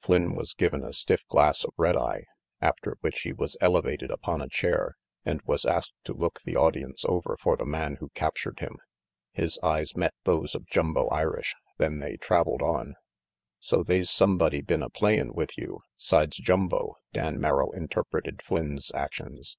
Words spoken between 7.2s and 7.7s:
for the